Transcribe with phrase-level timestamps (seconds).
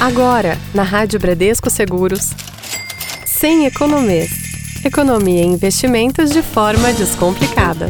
[0.00, 2.30] Agora, na Rádio Bradesco Seguros.
[3.26, 4.30] Sem economês.
[4.84, 7.88] Economia e investimentos de forma descomplicada.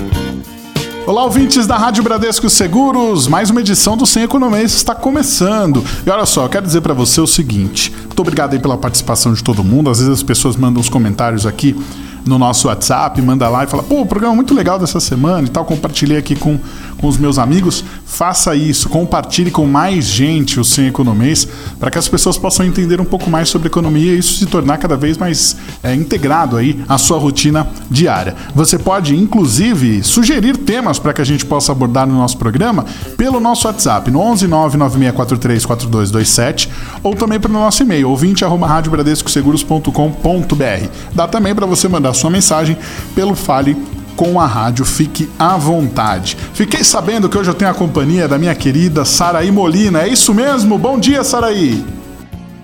[1.07, 3.27] Olá, ouvintes da Rádio Bradesco Seguros.
[3.27, 5.85] Mais uma edição do Sem Economês está começando.
[6.07, 9.35] E olha só, eu quero dizer para você o seguinte: muito obrigado aí pela participação
[9.35, 9.91] de todo mundo.
[9.91, 11.77] Às vezes as pessoas mandam os comentários aqui
[12.29, 15.47] no nosso WhatsApp, manda lá e fala: pô, o programa é muito legal dessa semana
[15.47, 15.65] e tal.
[15.65, 16.59] Compartilhei aqui com,
[16.99, 17.83] com os meus amigos.
[18.05, 21.49] Faça isso, compartilhe com mais gente o Sem Economês
[21.79, 24.79] para que as pessoas possam entender um pouco mais sobre economia e isso se tornar
[24.79, 28.35] cada vez mais é, integrado aí à sua rotina diária.
[28.55, 32.85] Você pode, inclusive, sugerir temas para que a gente possa abordar no nosso programa
[33.17, 36.69] pelo nosso WhatsApp, no 11 996434227
[37.03, 40.89] ou também pelo nosso e-mail, ouvinte.radiobradescoseguros.com.br.
[41.15, 42.77] Dá também para você mandar sua mensagem
[43.15, 43.77] pelo Fale
[44.17, 44.85] com a rádio.
[44.85, 46.37] Fique à vontade.
[46.53, 50.03] Fiquei sabendo que hoje eu tenho a companhia da minha querida Saraí Molina.
[50.03, 50.77] É isso mesmo?
[50.77, 51.83] Bom dia, Saraí.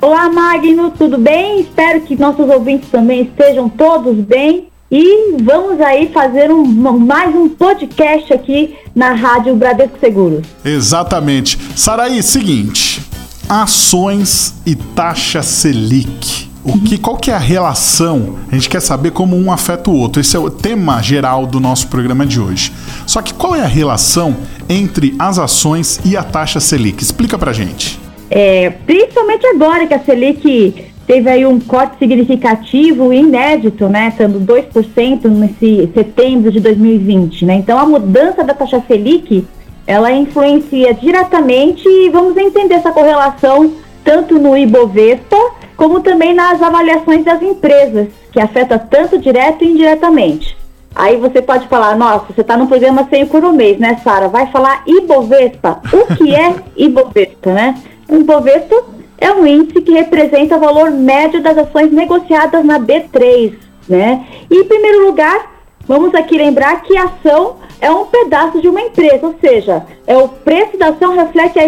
[0.01, 1.61] Olá, Magno, tudo bem?
[1.61, 4.69] Espero que nossos ouvintes também estejam todos bem.
[4.91, 10.46] E vamos aí fazer um, mais um podcast aqui na Rádio Bradesco Seguros.
[10.65, 11.59] Exatamente.
[11.74, 13.01] Saraí, seguinte:
[13.49, 16.54] ações e taxa Selic.
[16.65, 18.37] O que, qual que é a relação?
[18.51, 20.23] A gente quer saber como um afeta o outro.
[20.23, 22.73] Esse é o tema geral do nosso programa de hoje.
[23.06, 24.34] Só que qual é a relação
[24.66, 27.02] entre as ações e a taxa Selic?
[27.02, 28.01] Explica pra gente.
[28.30, 34.40] É, principalmente agora que a Selic teve aí um corte significativo e inédito, né, estando
[34.40, 37.56] 2% nesse setembro de 2020, né?
[37.56, 39.46] Então a mudança da taxa Selic,
[39.87, 43.71] ela influencia diretamente e vamos entender essa correlação
[44.02, 45.37] tanto no Ibovespa
[45.77, 50.57] como também nas avaliações das empresas, que afeta tanto direto e indiretamente.
[50.95, 54.29] Aí você pode falar, nossa, você está no programa sem economês, né, Sara?
[54.29, 55.80] Vai falar Ibovespa.
[55.93, 57.75] O que é Ibovespa, né?
[58.09, 58.85] O Ibovespa
[59.19, 63.55] é um índice que representa o valor médio das ações negociadas na B3,
[63.89, 64.25] né?
[64.49, 65.53] E em primeiro lugar,
[65.87, 70.17] vamos aqui lembrar que a ação é um pedaço de uma empresa, ou seja, é
[70.17, 71.59] o preço da ação reflete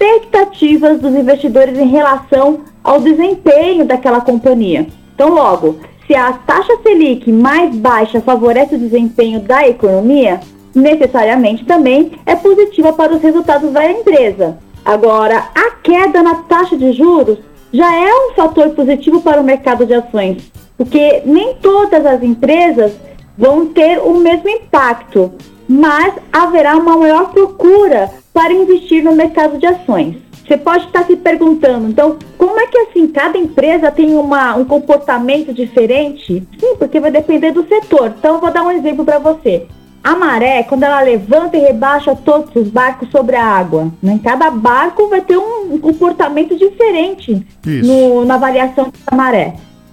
[0.00, 4.86] expectativas dos investidores em relação ao desempenho daquela companhia.
[5.14, 10.40] Então, logo, se a taxa Selic mais baixa favorece o desempenho da economia,
[10.74, 14.58] necessariamente também é positiva para os resultados da empresa.
[14.84, 17.38] Agora, a queda na taxa de juros
[17.70, 22.92] já é um fator positivo para o mercado de ações, porque nem todas as empresas
[23.36, 25.30] vão ter o mesmo impacto,
[25.68, 30.16] mas haverá uma maior procura para investir no mercado de ações.
[30.46, 34.64] Você pode estar se perguntando, então, como é que assim cada empresa tem uma, um
[34.64, 36.42] comportamento diferente?
[36.58, 38.14] Sim, porque vai depender do setor.
[38.18, 39.66] Então, eu vou dar um exemplo para você.
[40.02, 44.18] A maré, quando ela levanta e rebaixa todos os barcos sobre a água, né?
[44.24, 47.46] cada barco vai ter um, comportamento diferente
[47.84, 49.52] no, na variação da maré.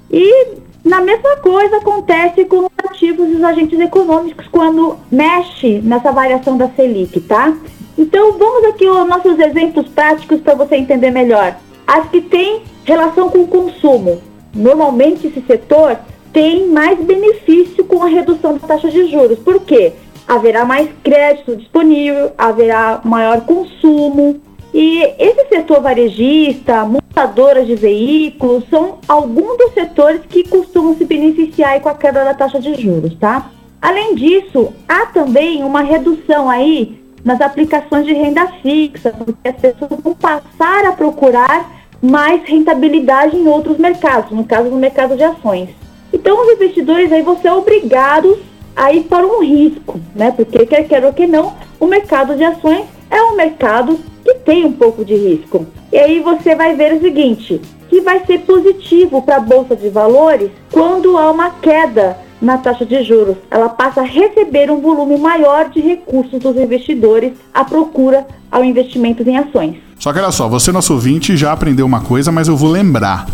[0.09, 6.13] E na mesma coisa acontece com os ativos e os agentes econômicos quando mexe nessa
[6.13, 7.53] variação da Selic, tá?
[7.97, 11.55] Então vamos aqui aos nossos exemplos práticos para você entender melhor.
[11.85, 14.21] As que têm relação com o consumo.
[14.53, 15.97] Normalmente esse setor
[16.31, 19.39] tem mais benefício com a redução da taxa de juros.
[19.39, 19.93] Por quê?
[20.27, 24.39] Haverá mais crédito disponível, haverá maior consumo.
[24.73, 31.79] E esse setor varejista, montadoras de veículos, são alguns dos setores que costumam se beneficiar
[31.79, 33.49] com a queda da taxa de juros, tá?
[33.81, 39.99] Além disso, há também uma redução aí nas aplicações de renda fixa, porque as pessoas
[40.01, 45.69] vão passar a procurar mais rentabilidade em outros mercados, no caso do mercado de ações.
[46.13, 48.37] Então, os investidores aí vão ser obrigados
[48.75, 50.31] a ir para um risco, né?
[50.31, 54.65] Porque quer queira ou que não, o mercado de ações é um mercado que tem
[54.65, 55.65] um pouco de risco.
[55.91, 59.89] E aí você vai ver o seguinte, que vai ser positivo para a bolsa de
[59.89, 63.35] valores quando há uma queda na taxa de juros.
[63.49, 69.27] Ela passa a receber um volume maior de recursos dos investidores à procura ao investimento
[69.27, 69.75] em ações.
[69.99, 73.27] Só que olha só, você nosso ouvinte já aprendeu uma coisa, mas eu vou lembrar.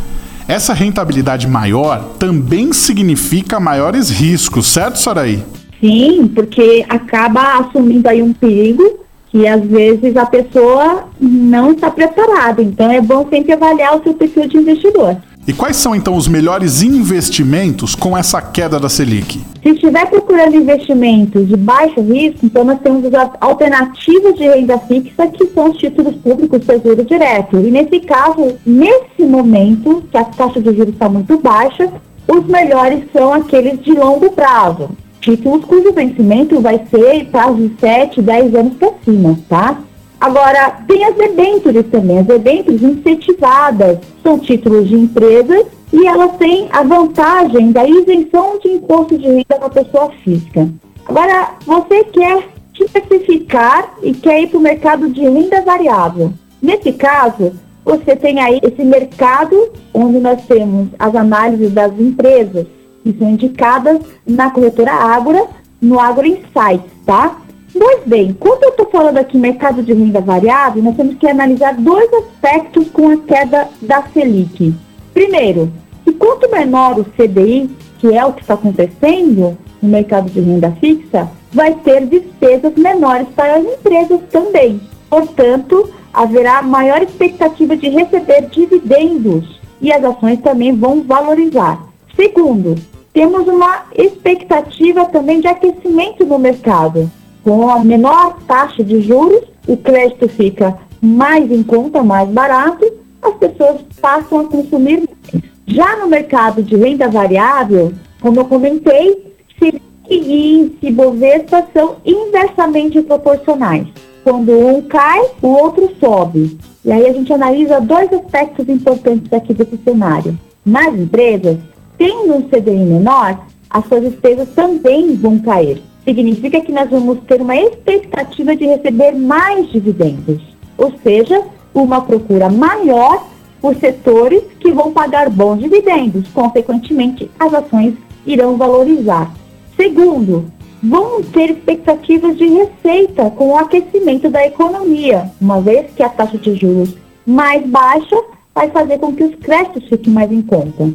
[0.47, 5.43] Essa rentabilidade maior também significa maiores riscos, certo, Saraí?
[5.79, 8.99] Sim, porque acaba assumindo aí um perigo
[9.29, 12.61] que às vezes a pessoa não está preparada.
[12.61, 15.17] Então é bom sempre avaliar o seu perfil de investidor.
[15.45, 19.41] E quais são então os melhores investimentos com essa queda da Selic?
[19.61, 25.27] Se estiver procurando investimentos de baixo risco, então nós temos as alternativas de renda fixa,
[25.27, 27.57] que são os títulos públicos Tesouro Direto.
[27.57, 31.91] E nesse caso, nesse momento, que a taxa de juros está muito baixa,
[32.25, 34.91] os melhores são aqueles de longo prazo.
[35.19, 39.77] Títulos cujo vencimento vai ser prazo de 7, 10 anos para cima, tá?
[40.23, 46.69] Agora, tem as debêntures também, as debêntures incentivadas, são títulos de empresas e elas têm
[46.71, 50.69] a vantagem da isenção de imposto de renda para pessoa física.
[51.05, 56.31] Agora, você quer diversificar e quer ir para o mercado de renda variável.
[56.61, 57.51] Nesse caso,
[57.83, 62.65] você tem aí esse mercado onde nós temos as análises das empresas
[63.03, 65.47] que são indicadas na corretora Ágora,
[65.81, 67.42] no Agro Insights, tá?
[67.77, 71.73] Pois bem, quando eu estou falando aqui mercado de renda variável, nós temos que analisar
[71.73, 74.75] dois aspectos com a queda da Selic.
[75.11, 75.71] Primeiro,
[76.03, 80.71] que quanto menor o CDI, que é o que está acontecendo no mercado de renda
[80.79, 84.79] fixa, vai ter despesas menores para as empresas também.
[85.09, 91.83] Portanto, haverá maior expectativa de receber dividendos e as ações também vão valorizar.
[92.15, 92.75] Segundo,
[93.13, 97.09] temos uma expectativa também de aquecimento no mercado.
[97.43, 102.89] Com a menor taxa de juros, o crédito fica mais em conta, mais barato,
[103.21, 105.43] as pessoas passam a consumir mais.
[105.65, 113.01] Já no mercado de renda variável, como eu comentei, se e índice Bovespa são inversamente
[113.01, 113.87] proporcionais.
[114.23, 116.57] Quando um cai, o outro sobe.
[116.83, 120.37] E aí a gente analisa dois aspectos importantes aqui desse cenário.
[120.65, 121.57] Nas empresas,
[121.97, 125.81] tendo um CDI menor, as suas despesas também vão cair.
[126.03, 130.41] Significa que nós vamos ter uma expectativa de receber mais dividendos,
[130.77, 131.41] ou seja,
[131.73, 133.25] uma procura maior
[133.61, 136.27] por setores que vão pagar bons dividendos.
[136.33, 137.93] Consequentemente, as ações
[138.25, 139.31] irão valorizar.
[139.77, 140.51] Segundo,
[140.83, 146.37] vão ter expectativas de receita com o aquecimento da economia, uma vez que a taxa
[146.37, 146.93] de juros
[147.25, 148.21] mais baixa
[148.53, 150.91] vai fazer com que os créditos fiquem mais em conta.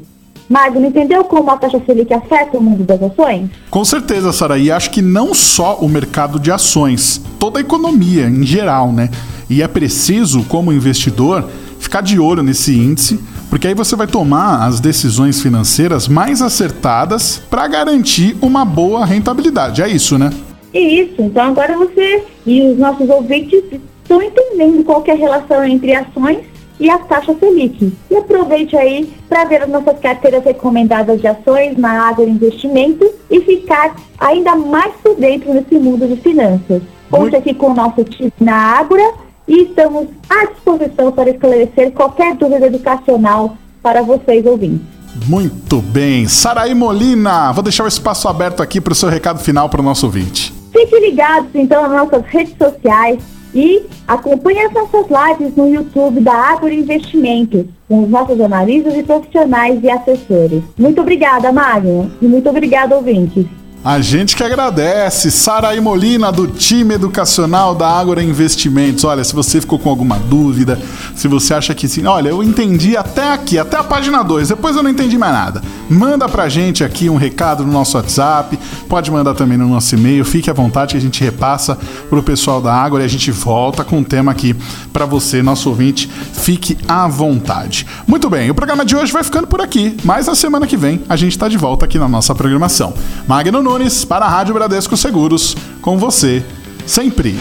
[0.48, 3.50] Magno, entendeu como a taxa Selic afeta o mundo das ações?
[3.70, 4.56] Com certeza, Sara.
[4.58, 9.10] E acho que não só o mercado de ações, toda a economia em geral, né?
[9.50, 11.48] E é preciso, como investidor,
[11.78, 13.18] ficar de olho nesse índice
[13.50, 19.82] porque aí você vai tomar as decisões financeiras mais acertadas para garantir uma boa rentabilidade.
[19.82, 20.30] É isso, né?
[20.72, 21.14] Isso.
[21.18, 26.38] Então agora você e os nossos ouvintes estão entendendo qual é a relação entre ações
[26.80, 27.92] e a taxa Selic.
[28.10, 33.94] E aproveite aí para ver as nossas carteiras recomendadas de ações na Investimento e ficar
[34.18, 36.82] ainda mais por dentro nesse mundo de finanças.
[37.10, 39.14] Conte aqui com o nosso time na Ágora
[39.46, 44.86] e estamos à disposição para esclarecer qualquer dúvida educacional para vocês ouvintes.
[45.26, 46.28] Muito bem.
[46.28, 49.84] Saraí Molina, vou deixar o espaço aberto aqui para o seu recado final para o
[49.84, 50.52] nosso ouvinte.
[50.72, 53.18] Fiquem ligados então nas nossas redes sociais
[53.58, 59.02] e acompanhe as nossas lives no YouTube da Agro Investimentos, com os nossos analistas e
[59.02, 60.62] profissionais e assessores.
[60.78, 63.46] Muito obrigada, Magno, e muito obrigada, ouvintes.
[63.84, 69.02] A gente que agradece, Saraí Molina, do time educacional da Ágora Investimentos.
[69.02, 70.78] Olha, se você ficou com alguma dúvida,
[71.16, 74.76] se você acha que sim, olha, eu entendi até aqui, até a página 2, depois
[74.76, 75.62] eu não entendi mais nada.
[75.88, 78.58] Manda pra gente aqui um recado no nosso WhatsApp,
[78.88, 81.78] pode mandar também no nosso e-mail, fique à vontade que a gente repassa
[82.10, 84.54] pro pessoal da Ágora e a gente volta com um tema aqui
[84.92, 87.86] para você, nosso ouvinte, fique à vontade.
[88.06, 91.02] Muito bem, o programa de hoje vai ficando por aqui, mas na semana que vem
[91.08, 92.92] a gente tá de volta aqui na nossa programação.
[93.26, 96.44] Magno Nunes para a Rádio Bradesco Seguros, com você
[96.86, 97.38] sempre.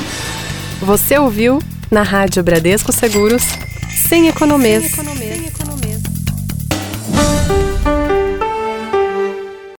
[0.81, 1.59] Você ouviu
[1.91, 3.43] na Rádio Bradesco Seguros,
[4.07, 4.83] sem economês.
[4.83, 5.26] Sem economês.